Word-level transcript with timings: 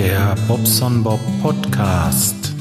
Der 0.00 0.34
Bobson 0.48 1.02
Bob 1.02 1.20
Podcast. 1.42 2.54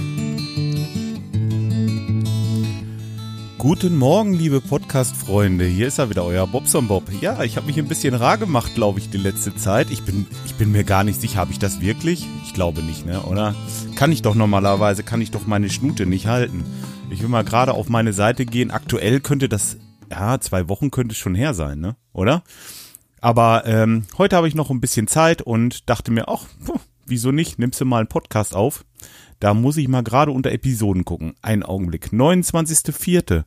Guten 3.57 3.97
Morgen, 3.97 4.33
liebe 4.33 4.59
Podcast-Freunde. 4.59 5.63
Hier 5.63 5.87
ist 5.87 5.99
er 5.99 6.09
wieder, 6.09 6.25
euer 6.25 6.45
Bobson 6.47 6.89
Bob. 6.89 7.05
Ja, 7.21 7.41
ich 7.43 7.55
habe 7.55 7.67
mich 7.67 7.79
ein 7.79 7.87
bisschen 7.87 8.13
rar 8.13 8.37
gemacht, 8.37 8.75
glaube 8.75 8.99
ich, 8.99 9.09
die 9.09 9.17
letzte 9.17 9.55
Zeit. 9.55 9.89
Ich 9.89 10.03
bin, 10.03 10.27
ich 10.45 10.55
bin 10.55 10.73
mir 10.73 10.83
gar 10.83 11.05
nicht 11.05 11.21
sicher, 11.21 11.39
habe 11.39 11.53
ich 11.53 11.59
das 11.59 11.79
wirklich? 11.79 12.27
Ich 12.43 12.53
glaube 12.53 12.83
nicht, 12.83 13.05
ne? 13.05 13.21
Oder? 13.21 13.55
Kann 13.95 14.11
ich 14.11 14.21
doch 14.21 14.35
normalerweise, 14.35 15.03
kann 15.03 15.21
ich 15.21 15.31
doch 15.31 15.47
meine 15.47 15.69
Schnute 15.69 16.05
nicht 16.05 16.27
halten. 16.27 16.65
Ich 17.09 17.21
will 17.21 17.29
mal 17.29 17.45
gerade 17.45 17.73
auf 17.73 17.87
meine 17.87 18.11
Seite 18.11 18.45
gehen. 18.45 18.69
Aktuell 18.69 19.21
könnte 19.21 19.47
das, 19.47 19.77
ja, 20.11 20.41
zwei 20.41 20.67
Wochen 20.67 20.91
könnte 20.91 21.13
es 21.13 21.17
schon 21.17 21.35
her 21.35 21.53
sein, 21.53 21.79
ne? 21.79 21.95
Oder? 22.11 22.43
Aber 23.21 23.63
ähm, 23.65 24.03
heute 24.17 24.35
habe 24.35 24.49
ich 24.49 24.55
noch 24.55 24.69
ein 24.69 24.81
bisschen 24.81 25.07
Zeit 25.07 25.41
und 25.41 25.89
dachte 25.89 26.11
mir, 26.11 26.27
ach, 26.27 26.43
wieso 27.09 27.31
nicht? 27.31 27.59
Nimmst 27.59 27.81
du 27.81 27.85
mal 27.85 27.99
einen 27.99 28.07
Podcast 28.07 28.55
auf? 28.55 28.85
Da 29.39 29.53
muss 29.53 29.77
ich 29.77 29.87
mal 29.87 30.03
gerade 30.03 30.31
unter 30.31 30.51
Episoden 30.51 31.05
gucken. 31.05 31.33
Einen 31.41 31.63
Augenblick. 31.63 32.07
29.04. 32.07 33.43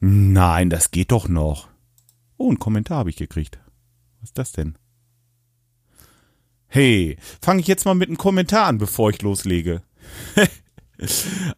Nein, 0.00 0.70
das 0.70 0.90
geht 0.90 1.12
doch 1.12 1.28
noch. 1.28 1.68
Oh, 2.36 2.48
einen 2.48 2.58
Kommentar 2.58 2.98
habe 2.98 3.10
ich 3.10 3.16
gekriegt. 3.16 3.58
Was 4.20 4.30
ist 4.30 4.38
das 4.38 4.52
denn? 4.52 4.76
Hey, 6.66 7.16
fange 7.40 7.60
ich 7.60 7.66
jetzt 7.66 7.84
mal 7.84 7.94
mit 7.94 8.08
einem 8.08 8.18
Kommentar 8.18 8.66
an, 8.66 8.78
bevor 8.78 9.10
ich 9.10 9.22
loslege. 9.22 9.82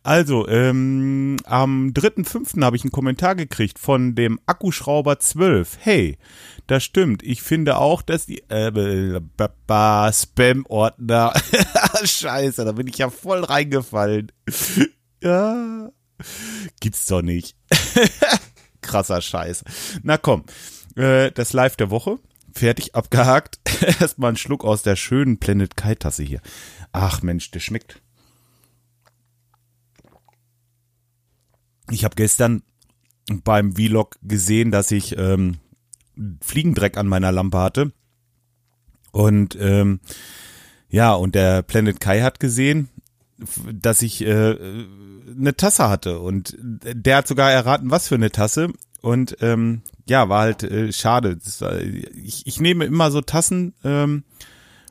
Also, 0.03 0.47
ähm, 0.49 1.39
am 1.45 1.93
3.5. 1.95 2.63
habe 2.63 2.77
ich 2.77 2.85
einen 2.85 2.93
Kommentar 2.93 3.35
gekriegt 3.35 3.79
von 3.79 4.15
dem 4.15 4.39
Akkuschrauber 4.45 5.19
12. 5.19 5.79
Hey, 5.81 6.19
das 6.67 6.85
stimmt. 6.85 7.23
Ich 7.23 7.41
finde 7.43 7.79
auch, 7.79 8.03
dass 8.03 8.27
die 8.27 8.43
äh, 8.51 8.71
Spam-Ordner. 10.13 11.33
Scheiße, 12.05 12.65
da 12.65 12.73
bin 12.73 12.87
ich 12.87 12.99
ja 12.99 13.09
voll 13.09 13.43
reingefallen. 13.43 14.31
ja. 15.23 15.91
Gibt's 16.81 17.07
doch 17.07 17.23
nicht. 17.23 17.57
Krasser 18.83 19.23
Scheiß. 19.23 19.65
Na 20.03 20.19
komm, 20.19 20.45
äh, 20.97 21.31
das 21.33 21.53
Live 21.53 21.77
der 21.77 21.91
Woche. 21.91 22.19
Fertig 22.53 22.95
abgehakt. 22.95 23.59
Erstmal 24.01 24.29
einen 24.29 24.37
Schluck 24.37 24.65
aus 24.65 24.83
der 24.83 24.97
schönen 24.97 25.39
Planet 25.39 25.77
Kai 25.77 25.95
Tasse 25.95 26.25
hier. 26.25 26.41
Ach 26.93 27.23
Mensch, 27.23 27.51
der 27.53 27.61
schmeckt 27.61 28.03
Ich 31.91 32.05
habe 32.05 32.15
gestern 32.17 32.63
beim 33.45 33.75
Vlog 33.75 34.17
gesehen, 34.23 34.71
dass 34.71 34.91
ich 34.91 35.17
ähm, 35.19 35.59
Fliegendreck 36.41 36.97
an 36.97 37.07
meiner 37.07 37.33
Lampe 37.33 37.59
hatte. 37.59 37.93
Und 39.13 39.57
ähm, 39.61 40.01
ja, 40.89 41.15
und 41.15 41.35
der 41.35 41.63
Planet 41.63 42.01
Kai 42.01 42.23
hat 42.23 42.41
gesehen, 42.41 42.89
dass 43.73 44.03
ich 44.03 44.23
äh, 44.23 44.57
eine 45.39 45.57
Tasse 45.57 45.89
hatte. 45.89 46.21
Und 46.21 46.57
der 46.61 47.19
hat 47.19 47.29
sogar 47.29 47.51
erraten, 47.51 47.91
was 47.91 48.09
für 48.09 48.17
eine 48.17 48.31
Tasse. 48.31 48.73
Und 49.01 49.37
ähm, 49.41 49.83
ja, 50.09 50.29
war 50.29 50.43
halt 50.43 50.63
äh, 50.63 50.93
schade. 50.93 51.39
War, 51.61 51.81
ich, 51.81 52.47
ich 52.47 52.61
nehme 52.61 52.85
immer 52.85 53.11
so 53.11 53.21
Tassen, 53.21 53.75
ähm, 53.85 54.25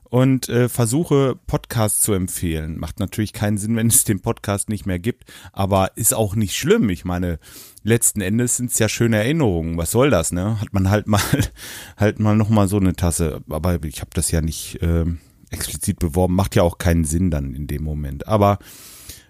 und 0.09 0.49
äh, 0.49 0.69
versuche 0.69 1.37
Podcasts 1.47 2.01
zu 2.01 2.13
empfehlen. 2.13 2.79
Macht 2.79 2.99
natürlich 2.99 3.33
keinen 3.33 3.57
Sinn, 3.57 3.75
wenn 3.75 3.87
es 3.87 4.03
den 4.03 4.21
Podcast 4.21 4.69
nicht 4.69 4.85
mehr 4.85 4.99
gibt, 4.99 5.25
aber 5.53 5.91
ist 5.95 6.13
auch 6.13 6.35
nicht 6.35 6.55
schlimm. 6.55 6.89
Ich 6.89 7.05
meine, 7.05 7.39
letzten 7.83 8.21
Endes 8.21 8.57
sind 8.57 8.71
es 8.71 8.79
ja 8.79 8.89
schöne 8.89 9.17
Erinnerungen. 9.17 9.77
Was 9.77 9.91
soll 9.91 10.09
das, 10.09 10.31
ne? 10.31 10.59
Hat 10.59 10.73
man 10.73 10.89
halt 10.89 11.07
mal 11.07 11.21
halt 11.97 12.19
mal 12.19 12.35
noch 12.35 12.49
mal 12.49 12.67
so 12.67 12.77
eine 12.77 12.95
Tasse, 12.95 13.41
aber 13.49 13.83
ich 13.83 14.01
habe 14.01 14.11
das 14.13 14.31
ja 14.31 14.41
nicht 14.41 14.81
äh, 14.81 15.05
explizit 15.51 15.99
beworben, 15.99 16.35
macht 16.35 16.55
ja 16.55 16.63
auch 16.63 16.77
keinen 16.77 17.05
Sinn 17.05 17.31
dann 17.31 17.53
in 17.53 17.67
dem 17.67 17.83
Moment. 17.83 18.27
Aber 18.27 18.59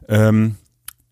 ähm, 0.07 0.55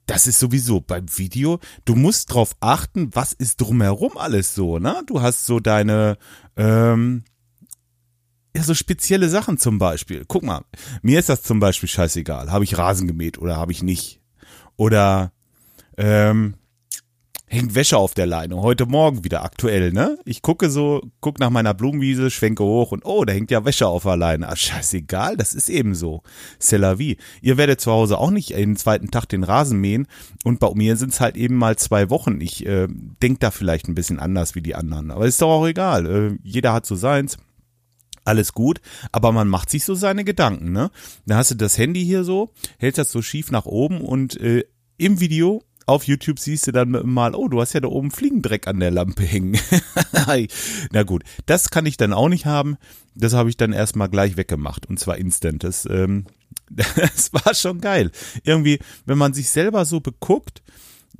das 0.05 0.25
ist 0.25 0.39
sowieso 0.39 0.79
beim 0.79 1.05
Video, 1.17 1.59
du 1.84 1.95
musst 1.95 2.34
drauf 2.34 2.55
achten, 2.61 3.09
was 3.13 3.34
ist 3.34 3.59
drumherum 3.59 4.17
alles 4.17 4.55
so, 4.55 4.79
ne? 4.79 5.01
Du 5.05 5.22
hast 5.22 5.45
so 5.45 5.59
deine 5.59 6.17
ähm, 6.55 7.23
ja, 8.57 8.63
so 8.63 8.73
spezielle 8.73 9.29
Sachen 9.29 9.59
zum 9.59 9.78
Beispiel. 9.78 10.25
Guck 10.28 10.41
mal, 10.44 10.66
mir 11.03 11.19
ist 11.19 11.29
das 11.29 11.44
zum 11.44 11.59
Beispiel 11.59 11.88
scheißegal. 11.88 12.51
Habe 12.51 12.63
ich 12.63 12.78
Rasen 12.78 13.07
gemäht 13.07 13.38
oder 13.38 13.56
habe 13.56 13.72
ich 13.72 13.84
nicht? 13.84 14.19
Oder 14.78 15.31
ähm, 15.95 16.56
hängt 17.46 17.75
Wäsche 17.75 17.97
auf 17.97 18.16
der 18.16 18.25
Leine. 18.25 18.59
Heute 18.59 18.88
Morgen 18.88 19.23
wieder 19.23 19.44
aktuell, 19.44 19.94
ne? 19.94 20.17
Ich 20.25 20.41
gucke 20.41 20.72
so, 20.72 21.03
guck 21.22 21.40
nach 21.40 21.51
meiner 21.51 21.75
Blumenwiese, 21.75 22.31
schwenke 22.31 22.63
hoch 22.63 22.91
und 22.91 23.06
oh, 23.06 23.25
da 23.25 23.34
hängt 23.34 23.51
ja 23.51 23.63
Wäsche 23.63 23.88
auf 23.88 24.03
der 24.03 24.17
Leine. 24.17 24.50
Ah, 24.50 24.56
scheißegal, 24.56 25.38
das 25.38 25.53
ist 25.53 25.69
eben 25.69 25.94
so. 25.94 26.23
C'est 26.59 26.78
la 26.78 26.97
vie. 26.97 27.17
Ihr 27.41 27.57
werdet 27.57 27.79
zu 27.79 27.91
Hause 27.91 28.17
auch 28.17 28.31
nicht 28.31 28.50
jeden 28.50 28.75
zweiten 28.75 29.12
Tag 29.12 29.28
den 29.28 29.44
Rasen 29.44 29.79
mähen 29.79 30.07
und 30.44 30.59
bei 30.59 30.73
mir 30.73 30.97
sind 30.97 31.13
es 31.13 31.22
halt 31.22 31.38
eben 31.38 31.56
mal 31.56 31.75
zwei 31.75 32.09
Wochen. 32.09 32.41
Ich 32.41 32.66
äh, 32.66 32.88
denk 33.22 33.40
da 33.40 33.51
vielleicht 33.51 33.88
ein 33.88 33.96
bisschen 33.96 34.19
anders 34.19 34.56
wie 34.56 34.62
die 34.62 34.73
anderen, 34.73 35.12
aber 35.12 35.28
ist 35.28 35.44
doch 35.44 35.51
auch 35.51 35.67
egal. 35.67 36.07
Äh, 36.07 36.38
jeder 36.41 36.73
hat 36.73 36.88
so 36.88 36.96
seins 36.96 37.38
alles 38.27 38.53
gut, 38.53 38.81
aber 39.11 39.31
man 39.31 39.47
macht 39.47 39.69
sich 39.69 39.85
so 39.85 39.95
seine 39.95 40.23
Gedanken, 40.23 40.71
ne? 40.71 40.91
Da 41.25 41.38
hast 41.38 41.51
du 41.51 41.55
das 41.55 41.77
Handy 41.77 42.03
hier 42.03 42.23
so, 42.23 42.51
hältst 42.77 42.97
das 42.97 43.11
so 43.11 43.21
schief 43.21 43.51
nach 43.51 43.65
oben 43.65 44.01
und 44.01 44.39
äh, 44.39 44.65
im 44.97 45.19
Video 45.19 45.63
auf 45.88 46.03
YouTube 46.03 46.37
siehst 46.37 46.67
du 46.67 46.73
dann 46.73 46.91
mal, 46.91 47.33
oh, 47.33 47.47
du 47.47 47.61
hast 47.61 47.71
ja 47.71 47.79
da 47.79 47.87
oben 47.87 48.11
Fliegendreck 48.11 48.67
an 48.67 48.81
der 48.81 48.91
Lampe 48.91 49.23
hängen. 49.23 49.57
Na 50.91 51.03
gut, 51.03 51.23
das 51.45 51.69
kann 51.69 51.85
ich 51.85 51.95
dann 51.95 52.11
auch 52.11 52.27
nicht 52.27 52.45
haben. 52.45 52.75
Das 53.16 53.33
habe 53.33 53.49
ich 53.49 53.55
dann 53.55 53.71
erstmal 53.71 54.09
gleich 54.09 54.35
weggemacht 54.35 54.85
und 54.85 54.99
zwar 54.99 55.17
instant. 55.17 55.63
Das, 55.63 55.87
ähm, 55.89 56.25
das 56.69 57.31
war 57.31 57.53
schon 57.55 57.79
geil. 57.79 58.11
Irgendwie, 58.43 58.79
wenn 59.05 59.17
man 59.17 59.33
sich 59.33 59.49
selber 59.49 59.85
so 59.85 60.01
beguckt, 60.01 60.61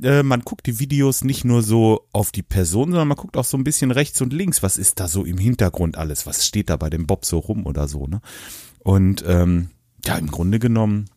äh, 0.02 0.24
man 0.24 0.42
guckt 0.42 0.66
die 0.68 0.80
Videos 0.80 1.24
nicht 1.24 1.44
nur 1.44 1.64
so 1.64 2.08
auf 2.14 2.32
die 2.32 2.44
Person, 2.44 2.92
sondern 2.92 3.08
man 3.08 3.18
guckt 3.18 3.38
auch 3.38 3.46
so 3.46 3.58
ein 3.58 3.64
bisschen 3.64 3.92
rechts 3.92 4.22
und 4.22 4.34
links. 4.34 4.64
Was 4.64 4.78
ist 4.78 5.00
da 5.00 5.08
so 5.08 5.24
im 5.26 5.38
Hintergrund 5.38 5.98
alles? 5.98 6.26
Was 6.26 6.46
steht 6.46 6.70
da 6.70 6.78
bei 6.78 6.90
dem 6.90 7.08
Bob 7.08 7.26
so 7.26 7.40
rum 7.40 7.66
oder 7.66 7.88
so, 7.88 8.08
ne? 8.08 8.22
Und 8.80 9.24
ähm, 9.28 9.70
ja, 10.06 10.18
im 10.18 10.28
Grunde 10.28 10.60
genommen, 10.60 11.10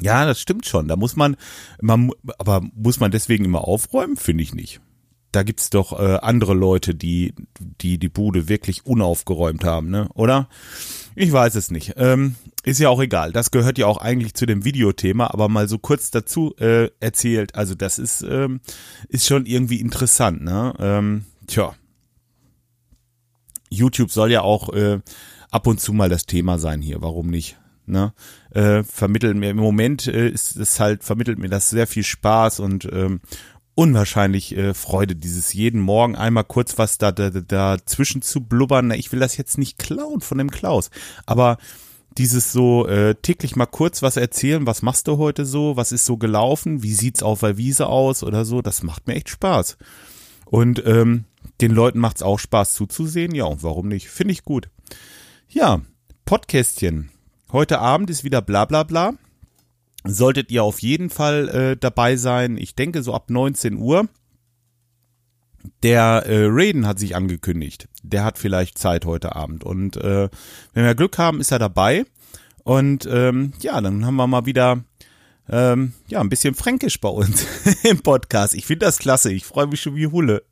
ja, 0.00 0.24
das 0.24 0.40
stimmt 0.40 0.66
schon. 0.66 0.88
Da 0.88 0.96
muss 0.96 1.16
man, 1.16 1.36
man 1.80 2.10
aber 2.38 2.62
muss 2.74 3.00
man 3.00 3.10
deswegen 3.10 3.44
immer 3.44 3.66
aufräumen? 3.66 4.16
Finde 4.16 4.42
ich 4.42 4.54
nicht. 4.54 4.80
Da 5.32 5.42
gibt's 5.42 5.70
doch 5.70 5.98
äh, 5.98 6.18
andere 6.22 6.54
Leute, 6.54 6.94
die, 6.94 7.34
die 7.60 7.98
die 7.98 8.08
Bude 8.08 8.48
wirklich 8.48 8.86
unaufgeräumt 8.86 9.64
haben, 9.64 9.90
ne? 9.90 10.08
Oder? 10.14 10.48
Ich 11.20 11.32
weiß 11.32 11.56
es 11.56 11.72
nicht. 11.72 11.94
Ähm, 11.96 12.36
ist 12.62 12.78
ja 12.78 12.90
auch 12.90 13.00
egal. 13.00 13.32
Das 13.32 13.50
gehört 13.50 13.76
ja 13.76 13.86
auch 13.86 13.96
eigentlich 13.96 14.34
zu 14.34 14.46
dem 14.46 14.64
Videothema, 14.64 15.26
aber 15.26 15.48
mal 15.48 15.68
so 15.68 15.76
kurz 15.76 16.12
dazu 16.12 16.54
äh, 16.58 16.90
erzählt. 17.00 17.56
Also 17.56 17.74
das 17.74 17.98
ist 17.98 18.22
ähm, 18.22 18.60
ist 19.08 19.26
schon 19.26 19.44
irgendwie 19.44 19.80
interessant, 19.80 20.44
ne? 20.44 20.74
Ähm, 20.78 21.24
tja. 21.48 21.74
YouTube 23.68 24.12
soll 24.12 24.30
ja 24.30 24.42
auch 24.42 24.72
äh, 24.72 25.00
ab 25.50 25.66
und 25.66 25.80
zu 25.80 25.92
mal 25.92 26.08
das 26.08 26.24
Thema 26.24 26.60
sein 26.60 26.80
hier. 26.82 27.02
Warum 27.02 27.30
nicht? 27.30 27.58
Ne? 27.84 28.12
Äh, 28.50 28.84
vermitteln 28.84 29.40
mir 29.40 29.50
im 29.50 29.56
Moment 29.56 30.06
äh, 30.06 30.28
ist 30.28 30.56
es 30.56 30.78
halt 30.78 31.02
vermittelt 31.02 31.40
mir 31.40 31.48
das 31.48 31.68
sehr 31.68 31.88
viel 31.88 32.04
Spaß 32.04 32.60
und 32.60 32.88
ähm, 32.92 33.20
unwahrscheinlich 33.78 34.56
äh, 34.56 34.74
Freude, 34.74 35.14
dieses 35.14 35.52
jeden 35.52 35.80
Morgen 35.80 36.16
einmal 36.16 36.42
kurz 36.42 36.78
was 36.78 36.98
da, 36.98 37.12
da, 37.12 37.30
dazwischen 37.30 38.22
zu 38.22 38.40
blubbern. 38.40 38.90
Ich 38.90 39.12
will 39.12 39.20
das 39.20 39.36
jetzt 39.36 39.56
nicht 39.56 39.78
klauen 39.78 40.20
von 40.20 40.38
dem 40.38 40.50
Klaus, 40.50 40.90
aber 41.26 41.58
dieses 42.16 42.50
so 42.50 42.88
äh, 42.88 43.14
täglich 43.14 43.54
mal 43.54 43.66
kurz 43.66 44.02
was 44.02 44.16
erzählen, 44.16 44.66
was 44.66 44.82
machst 44.82 45.06
du 45.06 45.16
heute 45.18 45.46
so, 45.46 45.76
was 45.76 45.92
ist 45.92 46.06
so 46.06 46.16
gelaufen, 46.16 46.82
wie 46.82 46.92
sieht's 46.92 47.22
auf 47.22 47.38
der 47.38 47.56
Wiese 47.56 47.86
aus 47.86 48.24
oder 48.24 48.44
so, 48.44 48.62
das 48.62 48.82
macht 48.82 49.06
mir 49.06 49.14
echt 49.14 49.28
Spaß. 49.28 49.78
Und 50.46 50.84
ähm, 50.84 51.26
den 51.60 51.70
Leuten 51.70 52.00
macht's 52.00 52.24
auch 52.24 52.40
Spaß 52.40 52.74
zuzusehen, 52.74 53.32
ja, 53.32 53.44
und 53.44 53.62
warum 53.62 53.86
nicht? 53.86 54.08
Finde 54.08 54.32
ich 54.32 54.42
gut. 54.42 54.70
Ja, 55.48 55.82
Podcastchen. 56.24 57.10
Heute 57.52 57.78
Abend 57.78 58.10
ist 58.10 58.24
wieder 58.24 58.42
bla 58.42 58.64
bla 58.64 58.82
bla 58.82 59.14
solltet 60.04 60.50
ihr 60.50 60.62
auf 60.62 60.80
jeden 60.80 61.10
Fall 61.10 61.48
äh, 61.48 61.76
dabei 61.76 62.16
sein. 62.16 62.56
Ich 62.56 62.74
denke 62.74 63.02
so 63.02 63.14
ab 63.14 63.30
19 63.30 63.76
Uhr. 63.76 64.08
Der 65.82 66.24
äh, 66.26 66.46
Raiden 66.48 66.86
hat 66.86 66.98
sich 66.98 67.16
angekündigt. 67.16 67.88
Der 68.02 68.24
hat 68.24 68.38
vielleicht 68.38 68.78
Zeit 68.78 69.04
heute 69.04 69.36
Abend. 69.36 69.64
Und 69.64 69.96
äh, 69.96 70.28
wenn 70.72 70.84
wir 70.84 70.94
Glück 70.94 71.18
haben, 71.18 71.40
ist 71.40 71.50
er 71.50 71.58
dabei. 71.58 72.04
Und 72.64 73.08
ähm, 73.10 73.52
ja, 73.60 73.80
dann 73.80 74.04
haben 74.04 74.16
wir 74.16 74.26
mal 74.26 74.46
wieder 74.46 74.84
ähm, 75.48 75.94
ja 76.08 76.20
ein 76.20 76.28
bisschen 76.28 76.54
Fränkisch 76.54 77.00
bei 77.00 77.08
uns 77.08 77.46
im 77.82 78.00
Podcast. 78.00 78.54
Ich 78.54 78.66
finde 78.66 78.86
das 78.86 78.98
klasse. 78.98 79.32
Ich 79.32 79.44
freue 79.44 79.66
mich 79.66 79.80
schon 79.80 79.96
wie 79.96 80.06
Hulle. 80.06 80.44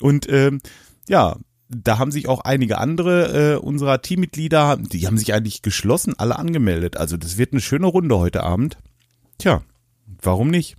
Und 0.00 0.28
ähm, 0.28 0.60
ja, 1.08 1.36
da 1.74 1.98
haben 1.98 2.12
sich 2.12 2.28
auch 2.28 2.40
einige 2.40 2.78
andere 2.78 3.54
äh, 3.54 3.56
unserer 3.56 4.02
Teammitglieder, 4.02 4.78
die 4.78 5.06
haben 5.06 5.18
sich 5.18 5.34
eigentlich 5.34 5.62
geschlossen, 5.62 6.14
alle 6.18 6.38
angemeldet. 6.38 6.96
Also 6.96 7.16
das 7.16 7.38
wird 7.38 7.52
eine 7.52 7.60
schöne 7.60 7.86
Runde 7.86 8.18
heute 8.18 8.42
Abend. 8.42 8.76
Tja, 9.38 9.62
warum 10.20 10.50
nicht? 10.50 10.76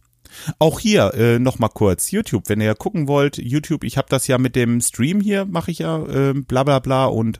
Auch 0.59 0.79
hier 0.79 1.13
äh, 1.13 1.39
noch 1.39 1.59
mal 1.59 1.69
kurz 1.69 2.11
YouTube, 2.11 2.49
wenn 2.49 2.61
ihr 2.61 2.75
gucken 2.75 3.07
wollt, 3.07 3.37
YouTube, 3.37 3.83
ich 3.83 3.97
habe 3.97 4.07
das 4.09 4.27
ja 4.27 4.37
mit 4.37 4.55
dem 4.55 4.81
Stream 4.81 5.21
hier, 5.21 5.45
mache 5.45 5.71
ich 5.71 5.79
ja 5.79 6.03
äh, 6.05 6.33
bla 6.33 6.63
bla 6.63 6.79
bla 6.79 7.05
und 7.05 7.39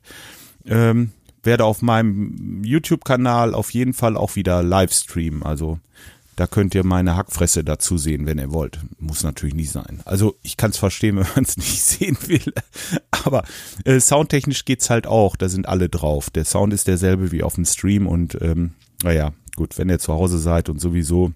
ähm, 0.65 1.11
werde 1.41 1.65
auf 1.65 1.81
meinem 1.81 2.63
YouTube-Kanal 2.63 3.53
auf 3.53 3.71
jeden 3.71 3.93
Fall 3.93 4.15
auch 4.15 4.35
wieder 4.35 4.63
live 4.63 4.93
streamen. 4.93 5.43
Also 5.43 5.79
da 6.35 6.47
könnt 6.47 6.75
ihr 6.75 6.85
meine 6.85 7.15
Hackfresse 7.15 7.63
dazu 7.63 7.97
sehen, 7.97 8.25
wenn 8.25 8.37
ihr 8.37 8.51
wollt. 8.51 8.79
Muss 8.99 9.23
natürlich 9.23 9.55
nicht 9.55 9.71
sein. 9.71 10.01
Also 10.05 10.35
ich 10.41 10.57
kann 10.57 10.71
es 10.71 10.77
verstehen, 10.77 11.15
wenn 11.17 11.27
man 11.35 11.43
es 11.43 11.57
nicht 11.57 11.83
sehen 11.83 12.17
will. 12.27 12.53
Aber 13.11 13.43
äh, 13.85 13.99
soundtechnisch 13.99 14.65
geht's 14.65 14.89
halt 14.89 15.07
auch. 15.07 15.35
Da 15.35 15.49
sind 15.49 15.67
alle 15.67 15.89
drauf. 15.89 16.29
Der 16.29 16.45
Sound 16.45 16.73
ist 16.73 16.87
derselbe 16.87 17.31
wie 17.31 17.43
auf 17.43 17.55
dem 17.55 17.65
Stream 17.65 18.07
und 18.07 18.37
ähm, 18.41 18.71
naja, 19.03 19.33
gut, 19.55 19.77
wenn 19.77 19.89
ihr 19.89 19.99
zu 19.99 20.13
Hause 20.13 20.39
seid 20.39 20.69
und 20.69 20.79
sowieso 20.79 21.33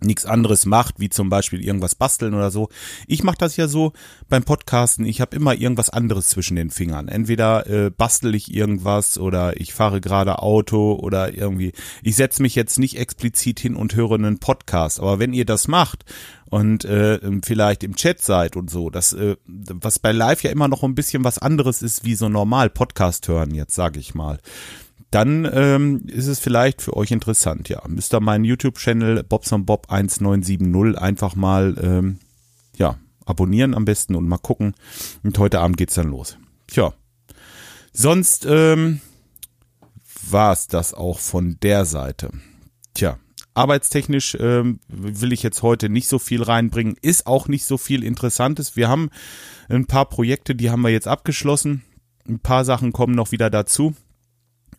nichts 0.00 0.24
anderes 0.24 0.66
macht, 0.66 1.00
wie 1.00 1.08
zum 1.08 1.28
Beispiel 1.28 1.64
irgendwas 1.64 1.94
basteln 1.94 2.34
oder 2.34 2.50
so. 2.50 2.68
Ich 3.06 3.22
mache 3.22 3.38
das 3.38 3.56
ja 3.56 3.68
so 3.68 3.92
beim 4.28 4.44
Podcasten, 4.44 5.04
ich 5.04 5.20
habe 5.20 5.36
immer 5.36 5.54
irgendwas 5.54 5.90
anderes 5.90 6.28
zwischen 6.28 6.56
den 6.56 6.70
Fingern. 6.70 7.08
Entweder 7.08 7.66
äh, 7.66 7.90
bastel 7.90 8.34
ich 8.34 8.54
irgendwas 8.54 9.18
oder 9.18 9.60
ich 9.60 9.74
fahre 9.74 10.00
gerade 10.00 10.40
Auto 10.40 10.94
oder 10.94 11.34
irgendwie. 11.34 11.72
Ich 12.02 12.16
setze 12.16 12.42
mich 12.42 12.54
jetzt 12.54 12.78
nicht 12.78 12.98
explizit 12.98 13.60
hin 13.60 13.76
und 13.76 13.94
höre 13.94 14.12
einen 14.12 14.38
Podcast, 14.38 15.00
aber 15.00 15.18
wenn 15.18 15.32
ihr 15.32 15.44
das 15.44 15.68
macht 15.68 16.04
und 16.50 16.84
äh, 16.84 17.18
vielleicht 17.42 17.84
im 17.84 17.96
Chat 17.96 18.20
seid 18.20 18.56
und 18.56 18.70
so, 18.70 18.90
das 18.90 19.12
äh, 19.12 19.36
was 19.46 19.98
bei 19.98 20.12
Live 20.12 20.42
ja 20.42 20.50
immer 20.50 20.68
noch 20.68 20.82
ein 20.82 20.94
bisschen 20.94 21.24
was 21.24 21.38
anderes 21.38 21.82
ist 21.82 22.04
wie 22.04 22.14
so 22.14 22.28
normal 22.28 22.70
Podcast 22.70 23.28
hören 23.28 23.54
jetzt, 23.54 23.74
sage 23.74 24.00
ich 24.00 24.14
mal 24.14 24.38
dann 25.10 25.48
ähm, 25.50 26.02
ist 26.06 26.26
es 26.26 26.38
vielleicht 26.38 26.82
für 26.82 26.96
euch 26.96 27.10
interessant. 27.10 27.68
Ja, 27.68 27.82
müsst 27.88 28.14
ihr 28.14 28.20
meinen 28.20 28.44
YouTube-Channel 28.44 29.22
Bobsonbob 29.24 29.90
1970 29.90 30.98
einfach 30.98 31.34
mal 31.34 31.76
ähm, 31.82 32.18
ja 32.76 32.98
abonnieren 33.24 33.74
am 33.74 33.84
besten 33.84 34.14
und 34.14 34.28
mal 34.28 34.38
gucken. 34.38 34.74
Und 35.22 35.38
heute 35.38 35.60
Abend 35.60 35.76
geht's 35.76 35.94
dann 35.94 36.10
los. 36.10 36.38
Tja, 36.66 36.92
sonst 37.92 38.46
ähm, 38.48 39.00
war 40.30 40.52
es 40.52 40.66
das 40.66 40.94
auch 40.94 41.18
von 41.18 41.58
der 41.62 41.84
Seite. 41.84 42.30
Tja, 42.94 43.18
arbeitstechnisch 43.54 44.36
ähm, 44.40 44.80
will 44.88 45.32
ich 45.32 45.42
jetzt 45.42 45.62
heute 45.62 45.88
nicht 45.88 46.08
so 46.08 46.18
viel 46.18 46.42
reinbringen. 46.42 46.96
Ist 47.00 47.26
auch 47.26 47.48
nicht 47.48 47.64
so 47.64 47.78
viel 47.78 48.04
Interessantes. 48.04 48.76
Wir 48.76 48.88
haben 48.88 49.10
ein 49.68 49.86
paar 49.86 50.08
Projekte, 50.08 50.54
die 50.54 50.70
haben 50.70 50.82
wir 50.82 50.90
jetzt 50.90 51.08
abgeschlossen. 51.08 51.82
Ein 52.26 52.40
paar 52.40 52.64
Sachen 52.64 52.92
kommen 52.92 53.14
noch 53.14 53.32
wieder 53.32 53.48
dazu. 53.48 53.94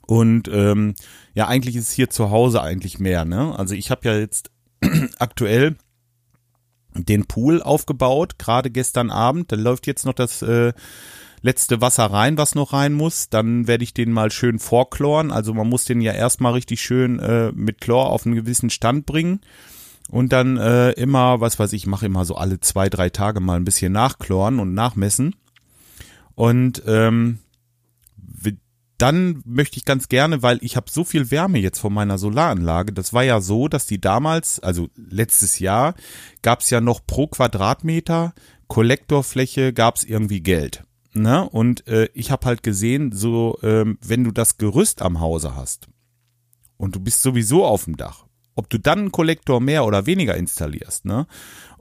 Und 0.10 0.50
ähm, 0.52 0.96
ja, 1.36 1.48
eigentlich 1.48 1.76
ist 1.76 1.92
hier 1.92 2.10
zu 2.10 2.32
Hause 2.32 2.64
eigentlich 2.64 2.98
mehr. 2.98 3.26
Ne? 3.26 3.54
Also 3.56 3.76
ich 3.76 3.92
habe 3.92 4.10
ja 4.10 4.18
jetzt 4.18 4.50
aktuell 5.20 5.76
den 6.96 7.28
Pool 7.28 7.62
aufgebaut, 7.62 8.40
gerade 8.40 8.72
gestern 8.72 9.12
Abend. 9.12 9.52
Da 9.52 9.56
läuft 9.56 9.86
jetzt 9.86 10.08
noch 10.08 10.14
das 10.14 10.42
äh, 10.42 10.74
letzte 11.44 11.80
Wasser 11.80 12.08
rein, 12.08 12.40
was 12.40 12.56
noch 12.56 12.74
rein 12.74 12.94
muss. 12.94 13.30
Dann 13.30 13.68
werde 13.68 13.84
ich 13.84 13.94
den 13.94 14.12
mal 14.12 14.32
schön 14.32 14.58
vorchloren. 14.58 15.30
Also 15.30 15.54
man 15.54 15.70
muss 15.70 15.86
den 15.86 16.02
ja 16.02 16.14
erstmal 16.14 16.54
richtig 16.54 16.82
schön 16.82 17.20
äh, 17.20 17.52
mit 17.52 17.80
Chlor 17.80 18.10
auf 18.10 18.26
einen 18.26 18.34
gewissen 18.34 18.72
Stand 18.72 19.06
bringen. 19.06 19.42
Und 20.10 20.34
dann 20.34 20.58
äh, 20.58 20.90
immer, 20.94 21.40
was 21.40 21.60
weiß 21.60 21.72
ich, 21.74 21.86
mache 21.86 22.08
immer 22.08 22.26
so 22.26 22.34
alle 22.34 22.60
zwei, 22.60 22.90
drei 22.90 23.12
Tage 23.12 23.42
mal 23.42 23.58
ein 23.58 23.66
bisschen 23.66 23.94
nachchloren 23.94 24.58
und 24.58 24.74
nachmessen. 24.74 25.36
Und 26.34 26.82
ähm, 26.88 27.38
dann 29.00 29.42
möchte 29.46 29.78
ich 29.78 29.86
ganz 29.86 30.10
gerne, 30.10 30.44
weil 30.44 30.60
ich 30.62 30.75
habe 30.75 30.92
so 30.92 31.04
viel 31.04 31.31
Wärme 31.31 31.57
jetzt 31.57 31.80
von 31.80 31.94
meiner 31.94 32.18
Solaranlage. 32.18 32.94
Das 32.94 33.13
war 33.13 33.24
ja 33.24 33.42
so, 33.42 33.68
dass 33.68 33.88
die 33.88 34.00
damals, 34.00 34.60
also 34.60 34.90
letztes 34.96 35.60
Jahr, 35.60 35.96
gab 36.42 36.60
es 36.60 36.69
ja 36.69 36.81
noch 36.81 37.06
pro 37.07 37.28
Quadratmeter 37.28 38.34
Kollektorfläche 38.69 39.74
gab 39.74 39.96
es 39.96 40.04
irgendwie 40.04 40.42
Geld. 40.42 40.84
Ne? 41.13 41.50
Und 41.50 41.88
äh, 41.88 42.07
ich 42.13 42.31
habe 42.31 42.46
halt 42.46 42.62
gesehen, 42.62 43.12
so 43.12 43.57
ähm, 43.63 43.98
wenn 44.01 44.24
du 44.24 44.31
das 44.31 44.57
Gerüst 44.57 45.01
am 45.01 45.19
Hause 45.19 45.56
hast 45.56 45.88
und 46.78 46.96
du 46.96 47.00
bist 47.00 47.24
sowieso 47.24 47.66
auf 47.66 47.86
dem 47.86 47.98
Dach, 47.98 48.25
ob 48.56 48.69
du 48.69 48.80
dann 48.80 49.00
einen 49.00 49.12
Kollektor 49.12 49.60
mehr 49.60 49.86
oder 49.86 50.06
weniger 50.06 50.36
installierst, 50.36 51.06
ne? 51.06 51.25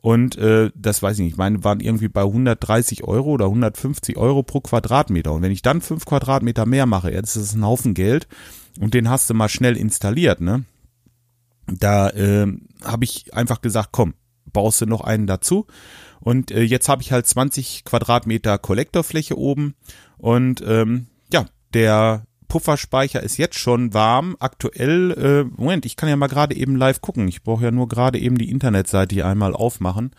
Und 0.00 0.37
äh, 0.39 0.71
das 0.75 1.03
weiß 1.03 1.19
ich 1.19 1.25
nicht, 1.25 1.33
ich 1.33 1.39
meine, 1.39 1.65
waren 1.65 1.81
irgendwie 1.81 2.09
bei 2.09 2.23
130 2.23 3.05
Euro 3.05 3.33
oder 3.33 3.47
150 3.47 4.17
Euro 4.17 4.43
pro 4.43 4.61
Quadratmeter. 4.61 5.33
Und 5.33 5.43
wenn 5.43 5.53
ich 5.53 5.62
dann 5.62 5.81
fünf 5.81 6.05
Quadratmeter 6.05 6.67
mehr 6.67 6.87
mache, 6.87 7.11
jetzt 7.11 7.37
ist 7.37 7.49
das 7.49 7.55
ein 7.55 7.65
Haufen 7.65 7.95
Geld 7.95 8.29
und 8.81 8.95
den 8.95 9.11
hast 9.11 9.29
du 9.29 9.35
mal 9.35 9.49
schnell 9.49 9.77
installiert, 9.77 10.41
ne? 10.41 10.65
Da 11.67 12.11
äh, 12.11 12.47
habe 12.85 13.05
ich 13.05 13.35
einfach 13.35 13.61
gesagt, 13.61 13.91
komm, 13.93 14.15
baust 14.53 14.81
du 14.81 14.87
noch 14.87 15.03
einen 15.03 15.27
dazu. 15.27 15.67
Und 16.21 16.51
äh, 16.51 16.62
jetzt 16.62 16.89
habe 16.89 17.03
ich 17.03 17.12
halt 17.12 17.27
20 17.27 17.85
Quadratmeter 17.85 18.59
Kollektorfläche 18.59 19.37
oben 19.37 19.75
und 20.17 20.62
ähm, 20.67 21.06
ja, 21.33 21.47
der 21.75 22.25
Pufferspeicher 22.49 23.23
ist 23.23 23.37
jetzt 23.37 23.59
schon 23.59 23.95
warm. 23.95 24.37
Aktuell, 24.41 25.12
äh, 25.12 25.45
Moment, 25.56 25.87
ich 25.87 25.97
kann 25.97 26.09
ja 26.09 26.17
mal 26.17 26.27
gerade 26.29 26.56
eben 26.56 26.77
live 26.77 27.00
gucken. 27.00 27.29
Ich 27.29 27.43
brauche 27.43 27.65
ja 27.65 27.71
nur 27.71 27.89
gerade 27.89 28.19
eben 28.19 28.39
die 28.39 28.50
Internetseite 28.50 29.15
hier 29.15 29.27
einmal 29.27 29.55
aufmachen. 29.55 30.12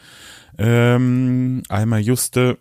Ähm, 0.57 1.63
einmal 1.69 2.01
juste 2.01 2.57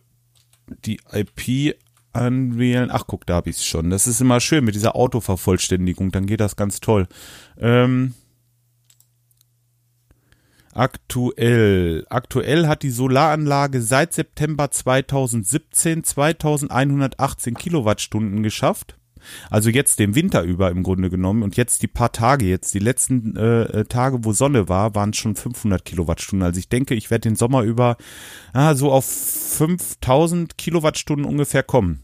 die 0.85 1.00
IP 1.12 1.76
anwählen. 2.12 2.91
Ach, 2.91 3.05
guck, 3.06 3.26
da 3.26 3.37
habe 3.37 3.50
ich 3.50 3.56
es 3.56 3.65
schon. 3.65 3.91
Das 3.91 4.06
ist 4.06 4.20
immer 4.20 4.41
schön 4.41 4.65
mit 4.65 4.75
dieser 4.75 4.97
Autovervollständigung. 4.97 6.11
Dann 6.11 6.26
geht 6.26 6.41
das 6.41 6.56
ganz 6.56 6.81
toll. 6.81 7.06
Ähm, 7.59 8.14
Aktuell. 10.79 12.06
Aktuell 12.09 12.69
hat 12.69 12.85
die 12.85 12.91
Solaranlage 12.91 13.82
seit 13.82 14.12
September 14.12 14.71
2017 14.71 16.05
2118 16.05 17.55
Kilowattstunden 17.55 18.44
geschafft. 18.44 18.98
Also 19.50 19.70
jetzt 19.70 19.99
den 19.99 20.15
Winter 20.15 20.43
über 20.43 20.70
im 20.70 20.82
Grunde 20.82 21.11
genommen 21.11 21.43
und 21.43 21.56
jetzt 21.56 21.82
die 21.82 21.88
paar 21.88 22.12
Tage 22.12 22.47
jetzt, 22.47 22.75
die 22.75 22.79
letzten 22.79 23.37
äh, 23.37 23.62
äh 23.62 23.85
Tage, 23.85 24.25
wo 24.25 24.32
Sonne 24.32 24.69
war, 24.69 24.94
waren 24.94 25.12
schon 25.12 25.37
500 25.37 25.85
Kilowattstunden. 25.85 26.44
Also 26.44 26.59
ich 26.59 26.69
denke, 26.69 26.94
ich 26.94 27.11
werde 27.11 27.29
den 27.29 27.37
Sommer 27.37 27.62
über 27.62 27.97
ah, 28.53 28.75
so 28.75 28.93
auf 28.93 29.05
5000 29.05 30.59
Kilowattstunden 30.59 31.26
ungefähr 31.26 31.62
kommen. 31.62 32.00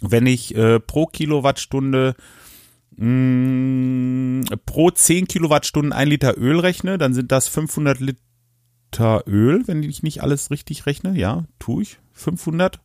Wenn 0.00 0.26
ich 0.26 0.54
äh, 0.54 0.80
pro 0.80 1.06
Kilowattstunde 1.06 2.14
mh, 2.96 3.06
mm, 3.06 4.44
pro 4.66 4.90
10 4.90 5.28
Kilowattstunden 5.28 5.92
ein 5.92 6.08
Liter 6.08 6.36
Öl 6.36 6.60
rechne, 6.60 6.98
dann 6.98 7.14
sind 7.14 7.32
das 7.32 7.48
500 7.48 8.00
Liter 8.00 9.24
Öl, 9.26 9.62
wenn 9.66 9.82
ich 9.82 10.02
nicht 10.02 10.22
alles 10.22 10.50
richtig 10.50 10.86
rechne. 10.86 11.16
Ja, 11.16 11.44
tue 11.58 11.82
ich. 11.82 11.98
500 12.12 12.80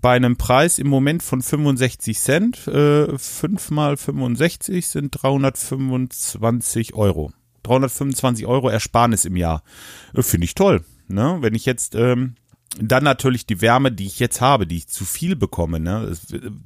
bei 0.00 0.16
einem 0.16 0.36
Preis 0.36 0.78
im 0.78 0.88
Moment 0.88 1.22
von 1.22 1.42
65 1.42 2.18
Cent, 2.18 2.66
äh, 2.66 3.18
5 3.18 3.70
mal 3.70 3.96
65 3.96 4.86
sind 4.86 5.10
325 5.22 6.94
Euro. 6.94 7.32
325 7.62 8.46
Euro 8.46 8.70
Ersparnis 8.70 9.24
im 9.24 9.36
Jahr. 9.36 9.62
Äh, 10.14 10.22
Finde 10.22 10.46
ich 10.46 10.54
toll. 10.54 10.84
Ne? 11.08 11.38
Wenn 11.40 11.54
ich 11.54 11.66
jetzt 11.66 11.94
ähm, 11.94 12.34
dann 12.78 13.04
natürlich 13.04 13.46
die 13.46 13.60
Wärme, 13.60 13.92
die 13.92 14.06
ich 14.06 14.20
jetzt 14.20 14.40
habe, 14.40 14.66
die 14.66 14.78
ich 14.78 14.88
zu 14.88 15.04
viel 15.04 15.36
bekomme, 15.36 15.80
ne? 15.80 16.16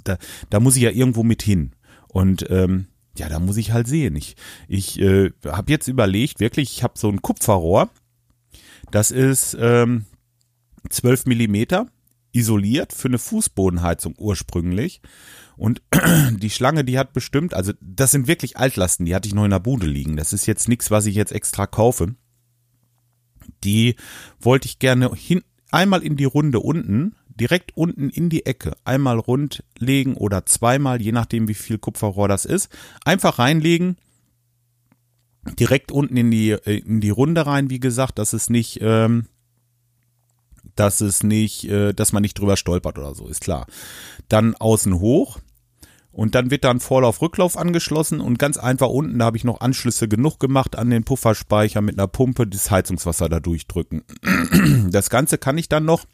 da, 0.04 0.18
da 0.50 0.60
muss 0.60 0.76
ich 0.76 0.82
ja 0.82 0.90
irgendwo 0.90 1.22
mit 1.22 1.42
hin. 1.42 1.72
Und 2.08 2.48
ähm, 2.50 2.86
ja, 3.16 3.28
da 3.28 3.38
muss 3.40 3.56
ich 3.56 3.72
halt 3.72 3.86
sehen. 3.86 4.14
Ich, 4.16 4.36
ich 4.68 5.00
äh, 5.00 5.30
habe 5.46 5.72
jetzt 5.72 5.88
überlegt, 5.88 6.40
wirklich, 6.40 6.76
ich 6.76 6.82
habe 6.82 6.98
so 6.98 7.08
ein 7.08 7.22
Kupferrohr. 7.22 7.90
Das 8.90 9.10
ist 9.10 9.56
ähm, 9.58 10.04
12 10.90 11.26
Millimeter 11.26 11.88
isoliert 12.34 12.92
für 12.92 13.08
eine 13.08 13.18
Fußbodenheizung 13.18 14.14
ursprünglich. 14.18 15.00
Und 15.56 15.82
die 16.30 16.50
Schlange, 16.50 16.84
die 16.84 16.98
hat 16.98 17.12
bestimmt, 17.12 17.54
also 17.54 17.72
das 17.80 18.10
sind 18.10 18.26
wirklich 18.26 18.56
Altlasten, 18.56 19.06
die 19.06 19.14
hatte 19.14 19.28
ich 19.28 19.34
noch 19.34 19.44
in 19.44 19.50
der 19.50 19.60
Bude 19.60 19.86
liegen. 19.86 20.16
Das 20.16 20.32
ist 20.32 20.46
jetzt 20.46 20.68
nichts, 20.68 20.90
was 20.90 21.06
ich 21.06 21.14
jetzt 21.14 21.32
extra 21.32 21.66
kaufe. 21.66 22.14
Die 23.62 23.96
wollte 24.40 24.66
ich 24.66 24.78
gerne 24.78 25.12
hin, 25.14 25.42
einmal 25.70 26.02
in 26.02 26.16
die 26.16 26.24
Runde 26.24 26.60
unten, 26.60 27.14
direkt 27.28 27.76
unten 27.76 28.10
in 28.10 28.28
die 28.28 28.46
Ecke, 28.46 28.76
einmal 28.84 29.18
rund 29.18 29.64
legen 29.78 30.14
oder 30.14 30.46
zweimal, 30.46 31.00
je 31.00 31.12
nachdem 31.12 31.48
wie 31.48 31.54
viel 31.54 31.78
Kupferrohr 31.78 32.28
das 32.28 32.44
ist. 32.44 32.68
Einfach 33.04 33.38
reinlegen, 33.38 33.96
direkt 35.58 35.92
unten 35.92 36.16
in 36.16 36.30
die, 36.30 36.50
äh, 36.50 36.78
in 36.78 37.00
die 37.00 37.10
Runde 37.10 37.46
rein, 37.46 37.70
wie 37.70 37.80
gesagt, 37.80 38.18
dass 38.18 38.32
es 38.32 38.50
nicht, 38.50 38.78
ähm, 38.80 39.26
dass 40.76 41.00
es 41.00 41.22
nicht, 41.22 41.64
äh, 41.64 41.92
dass 41.92 42.12
man 42.12 42.22
nicht 42.22 42.38
drüber 42.38 42.56
stolpert 42.56 42.98
oder 42.98 43.14
so, 43.14 43.26
ist 43.26 43.40
klar. 43.40 43.66
Dann 44.28 44.54
außen 44.54 44.98
hoch 45.00 45.38
und 46.14 46.34
dann 46.34 46.50
wird 46.50 46.64
dann 46.64 46.80
Vorlauf-Rücklauf 46.80 47.56
angeschlossen 47.56 48.20
und 48.20 48.38
ganz 48.38 48.56
einfach 48.56 48.88
unten, 48.88 49.18
da 49.18 49.26
habe 49.26 49.36
ich 49.36 49.44
noch 49.44 49.60
Anschlüsse 49.60 50.08
genug 50.08 50.38
gemacht 50.38 50.76
an 50.76 50.90
den 50.90 51.04
Pufferspeicher 51.04 51.80
mit 51.80 51.98
einer 51.98 52.06
Pumpe, 52.06 52.46
das 52.46 52.70
Heizungswasser 52.70 53.28
da 53.28 53.40
durchdrücken. 53.40 54.04
Das 54.90 55.10
Ganze 55.10 55.38
kann 55.38 55.58
ich 55.58 55.68
dann 55.68 55.84
noch 55.84 56.04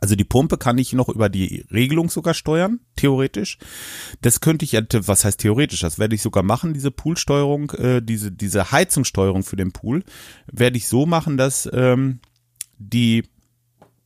also 0.00 0.14
die 0.14 0.24
Pumpe 0.24 0.56
kann 0.56 0.78
ich 0.78 0.94
noch 0.94 1.10
über 1.10 1.28
die 1.28 1.66
Regelung 1.70 2.08
sogar 2.08 2.32
steuern, 2.32 2.80
theoretisch. 2.96 3.58
Das 4.22 4.40
könnte 4.40 4.64
ich, 4.64 4.72
was 4.72 5.24
heißt 5.24 5.40
theoretisch, 5.40 5.80
das 5.80 5.98
werde 5.98 6.14
ich 6.14 6.22
sogar 6.22 6.42
machen, 6.42 6.72
diese 6.72 6.90
Poolsteuerung, 6.90 7.70
äh, 7.72 8.00
diese, 8.00 8.32
diese 8.32 8.72
Heizungssteuerung 8.72 9.42
für 9.42 9.56
den 9.56 9.72
Pool, 9.72 10.02
werde 10.50 10.78
ich 10.78 10.88
so 10.88 11.04
machen, 11.04 11.36
dass 11.36 11.68
ähm, 11.72 12.20
die 12.78 13.24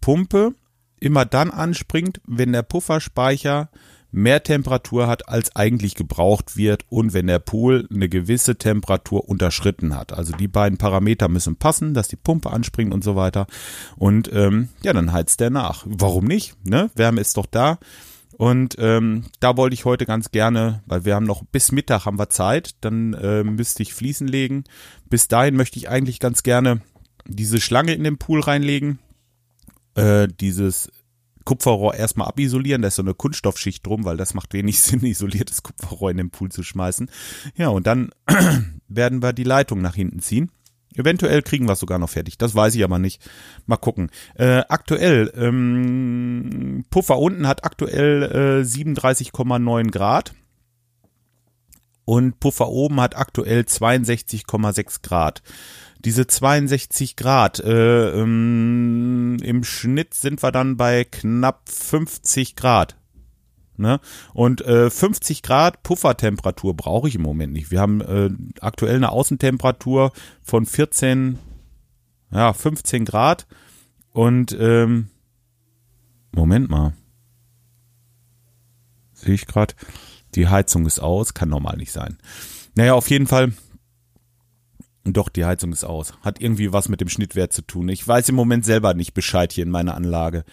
Pumpe 0.06 0.54
immer 1.00 1.24
dann 1.24 1.50
anspringt, 1.50 2.20
wenn 2.28 2.52
der 2.52 2.62
Pufferspeicher 2.62 3.70
mehr 4.12 4.40
Temperatur 4.40 5.08
hat, 5.08 5.28
als 5.28 5.56
eigentlich 5.56 5.96
gebraucht 5.96 6.56
wird 6.56 6.84
und 6.90 7.12
wenn 7.12 7.26
der 7.26 7.40
Pool 7.40 7.88
eine 7.92 8.08
gewisse 8.08 8.54
Temperatur 8.54 9.28
unterschritten 9.28 9.96
hat. 9.96 10.12
Also 10.12 10.32
die 10.32 10.46
beiden 10.46 10.78
Parameter 10.78 11.26
müssen 11.26 11.56
passen, 11.56 11.92
dass 11.92 12.06
die 12.06 12.14
Pumpe 12.14 12.52
anspringt 12.52 12.94
und 12.94 13.02
so 13.02 13.16
weiter. 13.16 13.48
Und 13.96 14.30
ähm, 14.32 14.68
ja, 14.80 14.92
dann 14.92 15.12
heizt 15.12 15.40
der 15.40 15.50
nach. 15.50 15.82
Warum 15.84 16.26
nicht? 16.26 16.54
Ne? 16.64 16.88
Wärme 16.94 17.20
ist 17.20 17.36
doch 17.36 17.46
da. 17.46 17.80
Und 18.38 18.76
ähm, 18.78 19.24
da 19.40 19.56
wollte 19.56 19.74
ich 19.74 19.86
heute 19.86 20.06
ganz 20.06 20.30
gerne, 20.30 20.84
weil 20.86 21.04
wir 21.04 21.16
haben 21.16 21.26
noch 21.26 21.42
bis 21.50 21.72
Mittag 21.72 22.06
haben 22.06 22.20
wir 22.20 22.30
Zeit, 22.30 22.76
dann 22.80 23.12
äh, 23.14 23.42
müsste 23.42 23.82
ich 23.82 23.92
Fliesen 23.92 24.28
legen. 24.28 24.62
Bis 25.10 25.26
dahin 25.26 25.56
möchte 25.56 25.80
ich 25.80 25.88
eigentlich 25.88 26.20
ganz 26.20 26.44
gerne 26.44 26.80
diese 27.26 27.60
Schlange 27.60 27.92
in 27.94 28.04
den 28.04 28.18
Pool 28.18 28.38
reinlegen, 28.38 29.00
äh, 29.96 30.28
dieses 30.28 30.90
Kupferrohr 31.44 31.94
erstmal 31.94 32.28
abisolieren, 32.28 32.82
da 32.82 32.88
ist 32.88 32.96
so 32.96 33.02
eine 33.02 33.14
Kunststoffschicht 33.14 33.86
drum, 33.86 34.04
weil 34.04 34.16
das 34.16 34.34
macht 34.34 34.52
wenig 34.52 34.80
Sinn, 34.82 35.04
isoliertes 35.04 35.62
Kupferrohr 35.62 36.10
in 36.10 36.18
den 36.18 36.30
Pool 36.30 36.50
zu 36.50 36.62
schmeißen. 36.62 37.10
Ja, 37.56 37.68
und 37.68 37.86
dann 37.86 38.10
werden 38.88 39.22
wir 39.22 39.32
die 39.32 39.44
Leitung 39.44 39.80
nach 39.80 39.94
hinten 39.94 40.20
ziehen. 40.20 40.50
Eventuell 40.94 41.42
kriegen 41.42 41.66
wir 41.68 41.74
es 41.74 41.80
sogar 41.80 41.98
noch 41.98 42.08
fertig, 42.08 42.38
das 42.38 42.54
weiß 42.54 42.74
ich 42.74 42.82
aber 42.82 42.98
nicht. 42.98 43.28
Mal 43.66 43.76
gucken. 43.76 44.10
Äh, 44.34 44.62
aktuell, 44.68 45.30
ähm, 45.36 46.86
Puffer 46.88 47.18
unten 47.18 47.46
hat 47.46 47.64
aktuell 47.64 48.22
äh, 48.22 48.64
37,9 48.64 49.90
Grad 49.90 50.34
und 52.06 52.40
Puffer 52.40 52.68
oben 52.68 53.00
hat 53.00 53.16
aktuell 53.16 53.62
62,6 53.62 55.02
Grad. 55.02 55.42
Diese 56.04 56.26
62 56.26 57.16
Grad, 57.16 57.58
äh, 57.60 58.10
ähm, 58.10 59.36
im 59.42 59.64
Schnitt 59.64 60.14
sind 60.14 60.42
wir 60.42 60.52
dann 60.52 60.76
bei 60.76 61.04
knapp 61.04 61.68
50 61.68 62.54
Grad. 62.54 62.96
Ne? 63.76 64.00
Und 64.32 64.62
äh, 64.62 64.88
50 64.88 65.42
Grad 65.42 65.82
Puffertemperatur 65.82 66.74
brauche 66.74 67.08
ich 67.08 67.16
im 67.16 67.22
Moment 67.22 67.52
nicht. 67.52 67.70
Wir 67.70 67.80
haben 67.80 68.00
äh, 68.00 68.30
aktuell 68.60 68.96
eine 68.96 69.10
Außentemperatur 69.10 70.12
von 70.42 70.64
14, 70.64 71.38
ja, 72.30 72.52
15 72.52 73.04
Grad. 73.04 73.46
Und 74.12 74.56
ähm, 74.58 75.08
Moment 76.30 76.70
mal. 76.70 76.94
Sehe 79.12 79.34
ich 79.34 79.46
gerade. 79.46 79.74
Die 80.36 80.48
Heizung 80.48 80.86
ist 80.86 81.00
aus, 81.00 81.34
kann 81.34 81.48
normal 81.48 81.76
nicht 81.76 81.92
sein. 81.92 82.18
Naja, 82.74 82.94
auf 82.94 83.10
jeden 83.10 83.26
Fall. 83.26 83.52
Doch, 85.04 85.28
die 85.28 85.44
Heizung 85.44 85.72
ist 85.72 85.84
aus. 85.84 86.12
Hat 86.20 86.40
irgendwie 86.40 86.72
was 86.72 86.88
mit 86.88 87.00
dem 87.00 87.08
Schnittwert 87.08 87.52
zu 87.52 87.62
tun. 87.62 87.88
Ich 87.88 88.06
weiß 88.06 88.28
im 88.28 88.34
Moment 88.34 88.64
selber 88.64 88.94
nicht 88.94 89.14
Bescheid 89.14 89.52
hier 89.52 89.64
in 89.64 89.70
meiner 89.70 89.94
Anlage. 89.94 90.44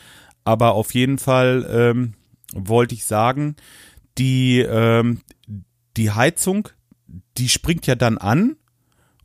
Aber 0.45 0.73
auf 0.73 0.93
jeden 0.93 1.17
Fall 1.17 1.67
ähm, 1.69 2.13
wollte 2.53 2.95
ich 2.95 3.05
sagen, 3.05 3.55
die, 4.17 4.59
ähm, 4.59 5.21
die 5.97 6.11
Heizung, 6.11 6.69
die 7.37 7.49
springt 7.49 7.87
ja 7.87 7.95
dann 7.95 8.17
an 8.17 8.55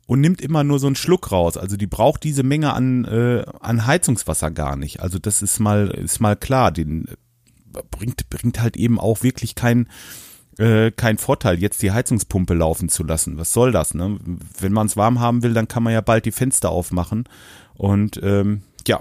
und 0.07 0.21
nimmt 0.21 0.41
immer 0.41 0.63
nur 0.63 0.79
so 0.79 0.87
einen 0.87 0.95
Schluck 0.95 1.31
raus. 1.31 1.55
Also 1.57 1.77
die 1.77 1.87
braucht 1.87 2.23
diese 2.23 2.43
Menge 2.43 2.73
an, 2.73 3.05
äh, 3.05 3.45
an 3.59 3.85
Heizungswasser 3.85 4.49
gar 4.49 4.75
nicht. 4.75 5.01
Also 5.01 5.19
das 5.19 5.41
ist 5.41 5.59
mal, 5.59 5.89
ist 5.89 6.19
mal 6.19 6.35
klar. 6.35 6.71
Den 6.71 7.07
äh, 7.07 7.83
bringt, 7.91 8.29
bringt 8.29 8.59
halt 8.59 8.75
eben 8.75 8.99
auch 8.99 9.21
wirklich 9.21 9.53
kein, 9.53 9.87
äh, 10.59 10.91
kein 10.91 11.17
Vorteil, 11.17 11.59
jetzt 11.59 11.81
die 11.81 11.91
Heizungspumpe 11.91 12.53
laufen 12.53 12.89
zu 12.89 13.03
lassen. 13.03 13.37
Was 13.37 13.53
soll 13.53 13.71
das? 13.71 13.93
Ne? 13.93 14.19
Wenn 14.59 14.73
man 14.73 14.87
es 14.87 14.97
warm 14.97 15.19
haben 15.19 15.41
will, 15.41 15.53
dann 15.53 15.67
kann 15.67 15.83
man 15.83 15.93
ja 15.93 16.01
bald 16.01 16.25
die 16.25 16.31
Fenster 16.31 16.69
aufmachen. 16.69 17.23
Und 17.75 18.19
ähm, 18.21 18.63
ja, 18.85 18.99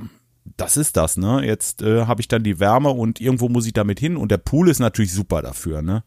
das 0.56 0.76
ist 0.76 0.96
das, 0.96 1.16
ne? 1.16 1.44
Jetzt 1.44 1.82
äh, 1.82 2.06
habe 2.06 2.20
ich 2.20 2.28
dann 2.28 2.42
die 2.42 2.60
Wärme 2.60 2.90
und 2.90 3.20
irgendwo 3.20 3.48
muss 3.48 3.66
ich 3.66 3.72
damit 3.72 4.00
hin 4.00 4.16
und 4.16 4.30
der 4.30 4.38
Pool 4.38 4.68
ist 4.68 4.78
natürlich 4.78 5.12
super 5.12 5.42
dafür, 5.42 5.82
ne? 5.82 6.04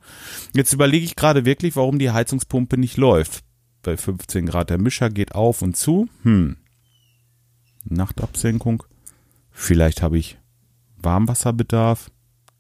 Jetzt 0.54 0.74
überlege 0.74 1.06
ich 1.06 1.16
gerade 1.16 1.46
wirklich, 1.46 1.76
warum 1.76 2.00
die 2.00 2.12
Heizungspumpe 2.12 2.78
nicht 2.78 2.98
läuft. 2.98 3.44
Bei 3.84 3.98
15 3.98 4.46
Grad 4.46 4.70
der 4.70 4.78
Mischer 4.78 5.10
geht 5.10 5.36
auf 5.36 5.62
und 5.62 5.76
zu. 5.76 6.08
Hm. 6.24 6.58
Nachtabsenkung. 7.84 8.84
Vielleicht 9.52 10.02
habe 10.02 10.18
ich 10.18 10.38
Warmwasserbedarf. 10.98 12.10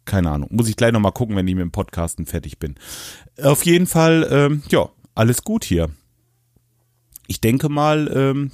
Keine 0.05 0.31
Ahnung. 0.31 0.49
Muss 0.51 0.67
ich 0.67 0.75
gleich 0.75 0.91
nochmal 0.91 1.11
gucken, 1.11 1.35
wenn 1.35 1.47
ich 1.47 1.55
mit 1.55 1.61
dem 1.61 1.71
Podcasten 1.71 2.25
fertig 2.25 2.59
bin. 2.59 2.75
Auf 3.41 3.65
jeden 3.65 3.87
Fall, 3.87 4.27
ähm, 4.31 4.63
ja, 4.69 4.89
alles 5.15 5.43
gut 5.43 5.63
hier. 5.63 5.89
Ich 7.27 7.39
denke 7.39 7.69
mal, 7.69 8.11
ähm, 8.13 8.51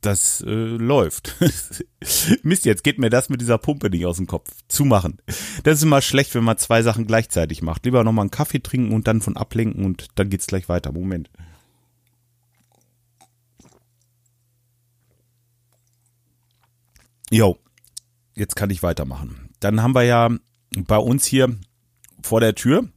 das 0.00 0.40
äh, 0.42 0.50
läuft. 0.50 1.36
Mist, 2.42 2.64
jetzt 2.64 2.84
geht 2.84 2.98
mir 2.98 3.10
das 3.10 3.28
mit 3.28 3.40
dieser 3.40 3.58
Pumpe 3.58 3.90
nicht 3.90 4.06
aus 4.06 4.16
dem 4.16 4.26
Kopf. 4.26 4.50
Zumachen. 4.68 5.20
Das 5.64 5.78
ist 5.78 5.82
immer 5.82 6.00
schlecht, 6.00 6.34
wenn 6.34 6.44
man 6.44 6.56
zwei 6.56 6.82
Sachen 6.82 7.06
gleichzeitig 7.06 7.62
macht. 7.62 7.84
Lieber 7.84 8.04
nochmal 8.04 8.24
einen 8.24 8.30
Kaffee 8.30 8.60
trinken 8.60 8.94
und 8.94 9.06
dann 9.08 9.20
von 9.20 9.36
ablenken 9.36 9.84
und 9.84 10.08
dann 10.14 10.30
geht's 10.30 10.46
gleich 10.46 10.68
weiter. 10.68 10.92
Moment. 10.92 11.30
Jo, 17.30 17.58
jetzt 18.34 18.56
kann 18.56 18.70
ich 18.70 18.82
weitermachen. 18.82 19.47
Dann 19.60 19.82
haben 19.82 19.94
wir 19.94 20.04
ja 20.04 20.30
bei 20.76 20.98
uns 20.98 21.24
hier 21.24 21.56
vor 22.22 22.40
der 22.40 22.54
Tür, 22.54 22.88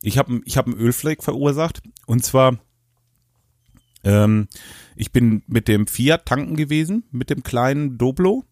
ich 0.00 0.18
habe 0.18 0.42
ich 0.44 0.56
hab 0.56 0.66
einen 0.66 0.76
Ölfleck 0.76 1.22
verursacht 1.22 1.82
und 2.06 2.24
zwar 2.24 2.58
ähm, 4.04 4.48
ich 4.96 5.12
bin 5.12 5.42
mit 5.46 5.66
dem 5.66 5.86
Fiat 5.86 6.26
tanken 6.26 6.56
gewesen, 6.56 7.04
mit 7.10 7.30
dem 7.30 7.42
kleinen 7.42 7.98
Doblo. 7.98 8.44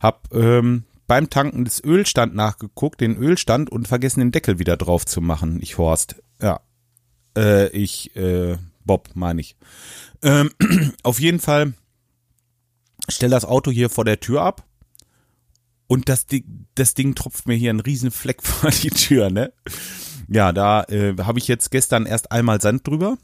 Hab 0.00 0.28
ähm, 0.34 0.84
beim 1.06 1.30
Tanken 1.30 1.64
des 1.64 1.82
Ölstand 1.82 2.34
nachgeguckt, 2.34 3.00
den 3.00 3.16
Ölstand 3.16 3.70
und 3.70 3.88
vergessen 3.88 4.20
den 4.20 4.32
Deckel 4.32 4.58
wieder 4.58 4.76
drauf 4.76 5.06
zu 5.06 5.20
machen. 5.20 5.58
Ich 5.62 5.78
Horst. 5.78 6.16
Ja. 6.40 6.60
Äh, 7.36 7.68
ich, 7.68 8.14
äh, 8.16 8.58
Bob, 8.84 9.10
meine 9.14 9.40
ich. 9.40 9.56
Ähm, 10.22 10.50
auf 11.02 11.20
jeden 11.20 11.38
Fall 11.38 11.74
stell 13.08 13.30
das 13.30 13.44
Auto 13.44 13.70
hier 13.70 13.88
vor 13.88 14.04
der 14.04 14.20
Tür 14.20 14.42
ab. 14.42 14.64
Und 15.92 16.08
das 16.08 16.24
Ding, 16.26 16.66
das 16.74 16.94
Ding 16.94 17.14
tropft 17.14 17.46
mir 17.46 17.54
hier 17.54 17.68
einen 17.68 17.80
riesen 17.80 18.10
Fleck 18.10 18.42
vor 18.42 18.70
die 18.70 18.90
Tür, 18.90 19.30
ne? 19.30 19.52
Ja, 20.28 20.52
da 20.52 20.84
äh, 20.84 21.14
habe 21.18 21.38
ich 21.38 21.48
jetzt 21.48 21.70
gestern 21.70 22.06
erst 22.06 22.32
einmal 22.32 22.60
Sand 22.60 22.86
drüber 22.86 23.18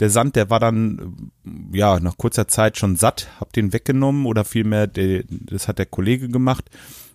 der 0.00 0.10
Sand, 0.10 0.36
der 0.36 0.50
war 0.50 0.60
dann 0.60 1.30
ja 1.72 2.00
nach 2.00 2.16
kurzer 2.16 2.48
Zeit 2.48 2.78
schon 2.78 2.96
satt, 2.96 3.28
hab 3.38 3.52
den 3.52 3.72
weggenommen 3.72 4.26
oder 4.26 4.44
vielmehr, 4.44 4.86
der, 4.86 5.24
das 5.28 5.68
hat 5.68 5.78
der 5.78 5.86
Kollege 5.86 6.28
gemacht 6.28 6.68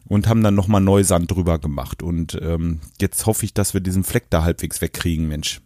und 0.07 0.27
haben 0.27 0.43
dann 0.43 0.55
nochmal 0.55 0.81
neu 0.81 1.03
Sand 1.03 1.31
drüber 1.31 1.59
gemacht. 1.59 2.01
Und 2.01 2.39
ähm, 2.41 2.79
jetzt 3.01 3.25
hoffe 3.25 3.45
ich, 3.45 3.53
dass 3.53 3.73
wir 3.73 3.81
diesen 3.81 4.03
Fleck 4.03 4.29
da 4.29 4.43
halbwegs 4.43 4.81
wegkriegen, 4.81 5.27
Mensch. 5.27 5.61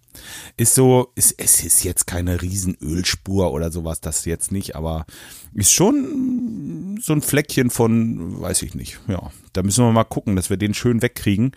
Ist 0.57 0.75
so, 0.75 1.11
ist, 1.15 1.35
es 1.37 1.63
ist 1.63 1.83
jetzt 1.83 2.07
keine 2.07 2.41
Riesenölspur 2.41 3.51
oder 3.51 3.71
sowas, 3.71 4.01
das 4.01 4.25
jetzt 4.25 4.51
nicht, 4.51 4.75
aber 4.75 5.05
ist 5.53 5.71
schon 5.71 6.99
so 7.01 7.13
ein 7.13 7.21
Fleckchen 7.21 7.69
von, 7.69 8.41
weiß 8.41 8.61
ich 8.63 8.75
nicht, 8.75 8.99
ja. 9.07 9.31
Da 9.53 9.63
müssen 9.63 9.85
wir 9.85 9.91
mal 9.91 10.03
gucken, 10.03 10.35
dass 10.35 10.49
wir 10.49 10.57
den 10.57 10.73
schön 10.73 11.01
wegkriegen. 11.01 11.51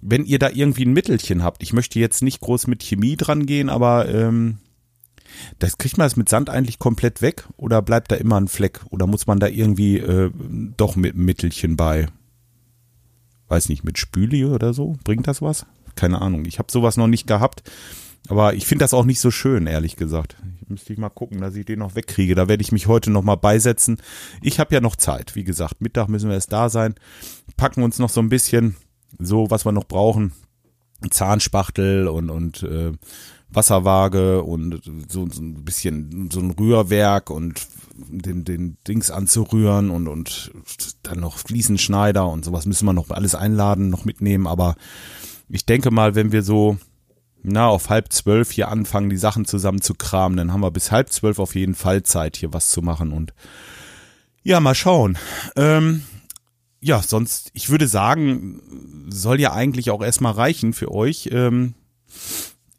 Wenn 0.00 0.24
ihr 0.24 0.38
da 0.38 0.50
irgendwie 0.50 0.84
ein 0.84 0.92
Mittelchen 0.92 1.42
habt, 1.42 1.62
ich 1.62 1.72
möchte 1.72 1.98
jetzt 1.98 2.22
nicht 2.22 2.40
groß 2.40 2.68
mit 2.68 2.82
Chemie 2.82 3.16
dran 3.16 3.44
gehen, 3.44 3.68
aber 3.68 4.08
ähm, 4.08 4.58
das 5.58 5.78
kriegt 5.78 5.98
man 5.98 6.06
das 6.06 6.16
mit 6.16 6.28
Sand 6.28 6.50
eigentlich 6.50 6.78
komplett 6.78 7.22
weg 7.22 7.46
oder 7.56 7.82
bleibt 7.82 8.10
da 8.10 8.16
immer 8.16 8.40
ein 8.40 8.48
Fleck? 8.48 8.80
Oder 8.90 9.06
muss 9.06 9.26
man 9.26 9.40
da 9.40 9.46
irgendwie 9.46 9.98
äh, 9.98 10.30
doch 10.76 10.96
mit 10.96 11.16
Mittelchen 11.16 11.76
bei? 11.76 12.06
Weiß 13.48 13.68
nicht, 13.68 13.84
mit 13.84 13.98
Spüli 13.98 14.44
oder 14.44 14.72
so? 14.72 14.96
Bringt 15.04 15.26
das 15.26 15.42
was? 15.42 15.66
Keine 16.00 16.22
Ahnung. 16.22 16.46
Ich 16.46 16.58
habe 16.58 16.72
sowas 16.72 16.96
noch 16.96 17.08
nicht 17.08 17.26
gehabt. 17.26 17.62
Aber 18.26 18.54
ich 18.54 18.64
finde 18.64 18.84
das 18.84 18.94
auch 18.94 19.04
nicht 19.04 19.20
so 19.20 19.30
schön, 19.30 19.66
ehrlich 19.66 19.96
gesagt. 19.96 20.34
Ich 20.62 20.68
müsste 20.70 20.94
ich 20.94 20.98
mal 20.98 21.10
gucken, 21.10 21.42
dass 21.42 21.54
ich 21.56 21.66
den 21.66 21.80
noch 21.80 21.94
wegkriege. 21.94 22.34
Da 22.34 22.48
werde 22.48 22.62
ich 22.62 22.72
mich 22.72 22.86
heute 22.86 23.10
noch 23.10 23.22
mal 23.22 23.36
beisetzen. 23.36 23.98
Ich 24.40 24.58
habe 24.58 24.74
ja 24.74 24.80
noch 24.80 24.96
Zeit. 24.96 25.34
Wie 25.34 25.44
gesagt, 25.44 25.82
Mittag 25.82 26.08
müssen 26.08 26.30
wir 26.30 26.36
erst 26.36 26.52
da 26.52 26.70
sein. 26.70 26.94
Packen 27.58 27.82
uns 27.82 27.98
noch 27.98 28.08
so 28.08 28.22
ein 28.22 28.30
bisschen 28.30 28.76
so, 29.18 29.50
was 29.50 29.66
wir 29.66 29.72
noch 29.72 29.84
brauchen. 29.84 30.32
Zahnspachtel 31.10 32.08
und, 32.08 32.30
und 32.30 32.62
äh, 32.62 32.92
Wasserwaage 33.50 34.42
und 34.42 34.80
so, 35.08 35.28
so 35.30 35.42
ein 35.42 35.64
bisschen 35.64 36.30
so 36.32 36.40
ein 36.40 36.52
Rührwerk 36.52 37.28
und 37.28 37.60
den, 37.94 38.44
den 38.44 38.78
Dings 38.88 39.10
anzurühren 39.10 39.90
und, 39.90 40.08
und 40.08 40.50
dann 41.02 41.20
noch 41.20 41.36
Fliesenschneider 41.36 42.26
und 42.26 42.46
sowas 42.46 42.64
müssen 42.64 42.86
wir 42.86 42.94
noch 42.94 43.10
alles 43.10 43.34
einladen, 43.34 43.90
noch 43.90 44.06
mitnehmen. 44.06 44.46
Aber 44.46 44.76
ich 45.50 45.66
denke 45.66 45.90
mal, 45.90 46.14
wenn 46.14 46.32
wir 46.32 46.42
so 46.42 46.78
na, 47.42 47.68
auf 47.68 47.88
halb 47.88 48.12
zwölf 48.12 48.50
hier 48.50 48.68
anfangen, 48.68 49.10
die 49.10 49.16
Sachen 49.16 49.44
zusammen 49.44 49.80
zu 49.80 49.94
kramen, 49.94 50.36
dann 50.36 50.52
haben 50.52 50.60
wir 50.60 50.70
bis 50.70 50.90
halb 50.90 51.10
zwölf 51.10 51.38
auf 51.38 51.54
jeden 51.54 51.74
Fall 51.74 52.02
Zeit, 52.02 52.36
hier 52.36 52.52
was 52.52 52.68
zu 52.68 52.82
machen 52.82 53.12
und 53.12 53.32
ja, 54.42 54.60
mal 54.60 54.74
schauen. 54.74 55.18
Ähm, 55.56 56.02
ja, 56.80 57.02
sonst, 57.02 57.50
ich 57.52 57.68
würde 57.68 57.86
sagen, 57.86 59.06
soll 59.10 59.38
ja 59.38 59.52
eigentlich 59.52 59.90
auch 59.90 60.02
erstmal 60.02 60.32
reichen 60.32 60.72
für 60.72 60.90
euch. 60.90 61.28
Ähm, 61.30 61.74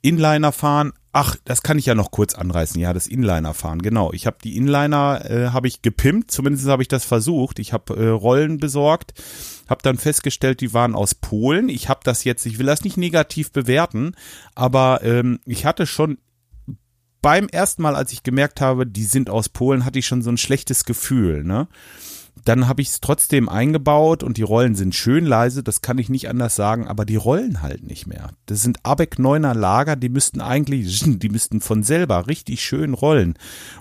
Inliner 0.01 0.51
fahren. 0.51 0.93
Ach, 1.13 1.35
das 1.45 1.61
kann 1.61 1.77
ich 1.77 1.85
ja 1.85 1.93
noch 1.93 2.09
kurz 2.09 2.33
anreißen. 2.33 2.79
Ja, 2.81 2.93
das 2.93 3.05
Inliner 3.05 3.53
fahren. 3.53 3.81
Genau. 3.81 4.11
Ich 4.13 4.25
habe 4.25 4.37
die 4.43 4.57
Inliner 4.57 5.23
äh, 5.29 5.49
habe 5.49 5.67
ich 5.67 5.83
gepimpt. 5.83 6.31
Zumindest 6.31 6.67
habe 6.67 6.81
ich 6.81 6.87
das 6.87 7.05
versucht. 7.05 7.59
Ich 7.59 7.73
habe 7.73 7.95
äh, 7.95 8.07
Rollen 8.07 8.57
besorgt, 8.57 9.13
habe 9.71 9.81
dann 9.81 9.97
festgestellt, 9.97 10.61
die 10.61 10.73
waren 10.73 10.93
aus 10.93 11.15
Polen. 11.15 11.67
Ich 11.69 11.89
habe 11.89 12.01
das 12.03 12.23
jetzt. 12.23 12.45
Ich 12.45 12.59
will 12.59 12.67
das 12.67 12.83
nicht 12.83 12.97
negativ 12.97 13.51
bewerten, 13.51 14.15
aber 14.53 15.01
ähm, 15.03 15.39
ich 15.45 15.65
hatte 15.65 15.87
schon 15.87 16.19
beim 17.21 17.47
ersten 17.47 17.81
Mal, 17.81 17.95
als 17.95 18.11
ich 18.11 18.23
gemerkt 18.23 18.61
habe, 18.61 18.85
die 18.85 19.03
sind 19.03 19.29
aus 19.29 19.49
Polen, 19.49 19.85
hatte 19.85 19.99
ich 19.99 20.07
schon 20.07 20.21
so 20.21 20.31
ein 20.31 20.37
schlechtes 20.37 20.85
Gefühl. 20.85 21.43
Ne? 21.43 21.67
Dann 22.43 22.67
habe 22.67 22.81
ich 22.81 22.89
es 22.89 23.01
trotzdem 23.01 23.49
eingebaut 23.49 24.23
und 24.23 24.37
die 24.37 24.41
Rollen 24.41 24.73
sind 24.73 24.95
schön 24.95 25.25
leise, 25.25 25.63
das 25.63 25.81
kann 25.81 25.99
ich 25.99 26.09
nicht 26.09 26.27
anders 26.27 26.55
sagen, 26.55 26.87
aber 26.87 27.05
die 27.05 27.15
rollen 27.15 27.61
halt 27.61 27.83
nicht 27.83 28.07
mehr. 28.07 28.31
Das 28.47 28.63
sind 28.63 28.83
Abeck 28.83 29.17
9er 29.19 29.53
Lager, 29.53 29.95
die 29.95 30.09
müssten 30.09 30.41
eigentlich, 30.41 31.03
die 31.05 31.29
müssten 31.29 31.61
von 31.61 31.83
selber 31.83 32.27
richtig 32.27 32.61
schön 32.61 32.93
rollen. 32.93 33.35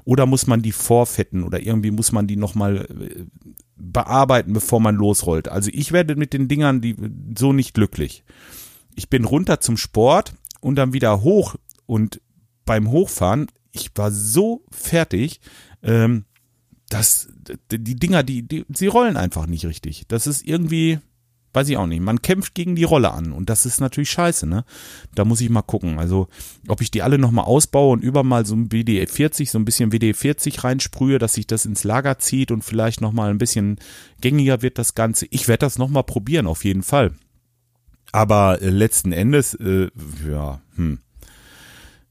Oder 0.05 0.27
muss 0.27 0.47
man 0.47 0.63
die 0.63 0.73
vorfetten 0.73 1.43
oder 1.43 1.63
irgendwie 1.63 1.91
muss 1.91 2.13
man 2.13 2.27
die 2.27 2.37
nochmal 2.37 2.87
äh, 2.91 3.25
bearbeiten, 3.77 4.53
bevor 4.53 4.81
man 4.81 4.97
losrollt. 4.97 5.49
Also 5.49 5.71
ich 5.73 5.93
werde 5.93 6.17
mit 6.17 6.33
den 6.33 6.49
Dingern 6.49 6.81
die, 6.81 6.97
so 7.37 7.53
nicht 7.53 7.73
glücklich. 7.73 8.25
Ich 8.95 9.09
bin 9.09 9.25
runter 9.25 9.61
zum 9.61 9.79
Sport 9.79 10.35
und 10.61 10.77
dann 10.77 10.93
wieder 10.93 11.23
hoch 11.23 11.57
und 11.87 12.21
beim 12.67 12.91
Hochfahren, 12.91 13.47
ich 13.73 13.91
war 13.95 14.11
so 14.11 14.65
fertig, 14.71 15.41
ähm, 15.83 16.25
dass 16.91 17.29
die 17.71 17.97
Dinger, 17.97 18.23
die, 18.23 18.43
die, 18.43 18.67
sie 18.69 18.89
rollen 18.89 19.17
einfach 19.17 19.47
nicht 19.47 19.65
richtig. 19.65 20.05
Das 20.09 20.27
ist 20.27 20.47
irgendwie, 20.47 20.99
weiß 21.53 21.69
ich 21.69 21.77
auch 21.77 21.87
nicht. 21.87 22.03
Man 22.03 22.21
kämpft 22.21 22.55
gegen 22.55 22.75
die 22.75 22.85
Rolle 22.85 23.13
an 23.13 23.33
und 23.33 23.49
das 23.49 23.65
ist 23.65 23.81
natürlich 23.81 24.11
scheiße, 24.11 24.47
ne? 24.47 24.65
Da 25.15 25.25
muss 25.25 25.41
ich 25.41 25.51
mal 25.51 25.63
gucken. 25.63 26.01
Also, 26.01 26.29
ob 26.67 26.81
ich 26.81 26.91
die 26.91 27.03
alle 27.03 27.17
nochmal 27.17 27.45
ausbaue 27.45 27.93
und 27.93 28.03
über 28.03 28.25
mal 28.25 28.45
so 28.45 28.57
ein 28.57 28.69
WD40, 28.71 29.49
so 29.49 29.59
ein 29.59 29.65
bisschen 29.65 29.93
WD40 29.93 30.65
reinsprühe, 30.65 31.21
dass 31.21 31.35
sich 31.35 31.47
das 31.47 31.65
ins 31.65 31.85
Lager 31.85 32.19
zieht 32.19 32.51
und 32.51 32.65
vielleicht 32.65 33.01
nochmal 33.01 33.31
ein 33.31 33.39
bisschen 33.39 33.79
gängiger 34.21 34.61
wird 34.61 34.77
das 34.77 34.97
Ganze. 34.97 35.27
Ich 35.31 35.47
werde 35.47 35.67
das 35.67 35.79
nochmal 35.79 36.05
probieren, 36.05 36.49
auf 36.49 36.65
jeden 36.65 36.83
Fall. 36.83 37.13
Aber 38.11 38.61
äh, 38.61 38.69
letzten 38.69 39.13
Endes, 39.13 39.55
äh, 39.55 39.91
ja, 40.29 40.61
hm. 40.75 40.99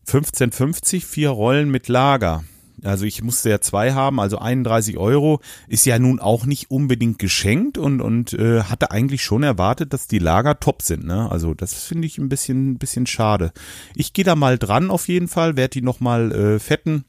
15,50, 0.08 1.06
vier 1.06 1.30
Rollen 1.32 1.70
mit 1.70 1.90
Lager. 1.90 2.46
Also 2.84 3.06
ich 3.06 3.22
musste 3.22 3.50
ja 3.50 3.62
zwei 3.62 3.94
haben, 3.94 4.20
also 4.20 4.38
31 4.38 4.98
Euro 4.98 5.42
ist 5.68 5.86
ja 5.86 6.00
nun 6.00 6.20
auch 6.20 6.46
nicht 6.46 6.72
unbedingt 6.72 7.20
geschenkt 7.20 7.78
und 7.78 8.02
und 8.02 8.34
äh, 8.34 8.64
hatte 8.64 8.92
eigentlich 8.92 9.24
schon 9.24 9.44
erwartet, 9.44 9.94
dass 9.94 10.08
die 10.08 10.20
Lager 10.20 10.60
top 10.60 10.82
sind. 10.82 11.06
Ne? 11.06 11.30
Also 11.32 11.54
das 11.54 11.74
finde 11.74 12.08
ich 12.08 12.18
ein 12.18 12.30
bisschen 12.30 12.78
bisschen 12.78 13.06
schade. 13.06 13.52
Ich 13.96 14.14
gehe 14.14 14.26
da 14.26 14.36
mal 14.36 14.58
dran 14.58 14.92
auf 14.92 15.08
jeden 15.08 15.28
Fall, 15.28 15.58
werde 15.58 15.72
die 15.72 15.82
noch 15.82 16.00
mal 16.00 16.32
äh, 16.32 16.60
fetten 16.60 17.06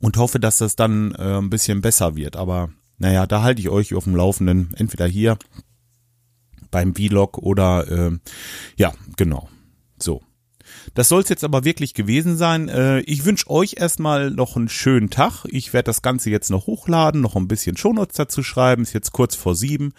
und 0.00 0.16
hoffe, 0.16 0.40
dass 0.40 0.58
das 0.58 0.76
dann 0.76 1.12
äh, 1.12 1.38
ein 1.38 1.50
bisschen 1.50 1.80
besser 1.80 2.16
wird. 2.16 2.36
Aber 2.36 2.70
naja, 2.98 3.26
da 3.26 3.42
halte 3.42 3.60
ich 3.60 3.68
euch 3.68 3.94
auf 3.94 4.04
dem 4.04 4.16
Laufenden, 4.16 4.74
entweder 4.76 5.06
hier 5.06 5.38
beim 6.70 6.94
Vlog 6.94 7.38
oder 7.38 7.88
äh, 7.88 8.18
ja 8.76 8.92
genau. 9.16 9.48
So. 9.98 10.22
Das 10.94 11.08
soll 11.08 11.22
es 11.22 11.28
jetzt 11.28 11.44
aber 11.44 11.64
wirklich 11.64 11.94
gewesen 11.94 12.36
sein. 12.36 12.68
Äh, 12.68 13.00
ich 13.00 13.24
wünsche 13.24 13.50
euch 13.50 13.74
erstmal 13.78 14.30
noch 14.30 14.56
einen 14.56 14.68
schönen 14.68 15.10
Tag. 15.10 15.44
Ich 15.48 15.72
werde 15.72 15.86
das 15.86 16.02
Ganze 16.02 16.30
jetzt 16.30 16.50
noch 16.50 16.66
hochladen, 16.66 17.20
noch 17.20 17.36
ein 17.36 17.48
bisschen 17.48 17.76
Shownotes 17.76 18.16
dazu 18.16 18.42
schreiben. 18.42 18.82
Ist 18.82 18.92
jetzt 18.92 19.12
kurz 19.12 19.34
vor 19.34 19.54
sieben. 19.54 19.92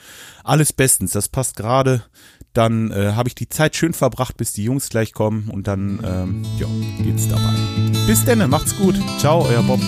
Alles 0.44 0.74
bestens, 0.74 1.12
das 1.12 1.30
passt 1.30 1.56
gerade. 1.56 2.04
Dann 2.54 2.92
äh, 2.92 3.14
habe 3.14 3.30
ich 3.30 3.36
die 3.36 3.50
Zeit 3.50 3.76
schön 3.76 3.94
verbracht, 3.94 4.38
bis 4.38 4.54
die 4.54 4.64
Jungs 4.64 4.90
gleich 4.90 5.14
kommen 5.14 5.50
und 5.50 5.68
dann 5.68 6.00
ähm, 6.06 6.46
ja, 6.60 6.68
geht's 7.04 7.28
dabei. 7.28 7.54
Bis 8.06 8.24
denn, 8.26 8.48
macht's 8.50 8.78
gut. 8.78 8.96
Ciao, 9.20 9.44
euer 9.48 9.64
Bob. 9.64 9.80